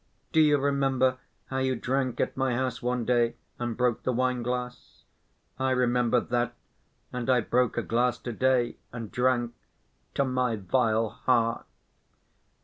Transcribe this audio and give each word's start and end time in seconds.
Do 0.31 0.41
you 0.41 0.57
remember 0.57 1.19
how 1.51 1.59
you 1.59 1.75
drank 1.75 2.19
at 2.19 2.35
my 2.35 2.55
house 2.55 2.81
one 2.81 3.05
day 3.05 3.35
and 3.59 3.77
broke 3.77 4.01
the 4.01 4.11
wine‐glass? 4.11 5.03
I 5.59 5.69
remembered 5.69 6.29
that 6.29 6.55
and 7.13 7.29
I 7.29 7.41
broke 7.41 7.77
a 7.77 7.83
glass 7.83 8.17
to‐day 8.17 8.77
and 8.91 9.11
drank 9.11 9.53
'to 10.15 10.25
my 10.25 10.55
vile 10.55 11.09
heart. 11.09 11.67